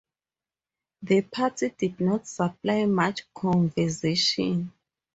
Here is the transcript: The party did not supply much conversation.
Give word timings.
The 1.03 1.21
party 1.21 1.75
did 1.77 1.99
not 1.99 2.25
supply 2.27 2.85
much 2.85 3.31
conversation. 3.35 4.73